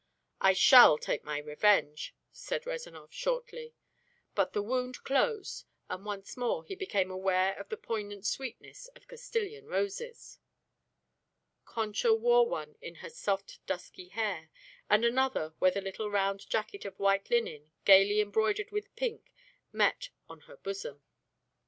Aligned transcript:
"I 0.41 0.53
shall 0.53 0.97
take 0.97 1.23
my 1.23 1.37
revenge," 1.37 2.15
said 2.31 2.65
Rezanov 2.65 3.11
shortly; 3.13 3.75
but 4.33 4.51
the 4.51 4.63
wound 4.63 5.03
closed, 5.03 5.65
and 5.91 6.03
once 6.03 6.35
more 6.35 6.63
he 6.65 6.73
became 6.73 7.11
aware 7.11 7.53
of 7.59 7.69
the 7.69 7.77
poignant 7.77 8.25
sweetness 8.25 8.87
of 8.95 9.07
Castilian 9.07 9.67
roses. 9.67 10.39
Concha 11.65 12.15
wore 12.15 12.47
one 12.49 12.77
in 12.81 12.95
her 12.95 13.11
soft 13.11 13.63
dusky 13.67 14.07
hair, 14.07 14.49
and 14.89 15.05
another 15.05 15.53
where 15.59 15.69
the 15.69 15.81
little 15.81 16.09
round 16.09 16.49
jacket 16.49 16.83
of 16.83 16.97
white 16.97 17.29
linen, 17.29 17.69
gaily 17.85 18.21
embroidered 18.21 18.71
with 18.71 18.95
pink, 18.95 19.31
met 19.71 20.09
on 20.27 20.39
her 20.49 20.57
bosom. 20.57 21.03